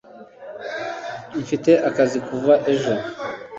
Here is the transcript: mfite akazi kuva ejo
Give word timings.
mfite 1.41 1.71
akazi 1.89 2.19
kuva 2.27 2.53
ejo 2.73 2.93